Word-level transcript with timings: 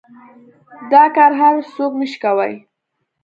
دا 0.91 1.03
کار 1.15 1.31
هر 1.41 1.53
سوک 1.73 1.93
نشي 1.99 2.17
کواى. 2.23 2.53